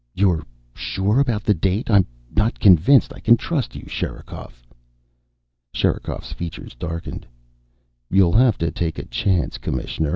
[0.15, 0.41] "You're
[0.73, 1.91] sure about the date?
[1.91, 4.65] I'm not convinced I can trust you, Sherikov."
[5.75, 7.27] Sherikov's features darkened.
[8.09, 10.09] "You'll have to take a chance, Commissioner.